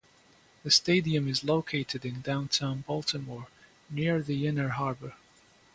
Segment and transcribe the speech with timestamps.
[0.63, 3.49] The stadium is located in downtown Baltimore,
[3.87, 5.13] near the Inner Harbor.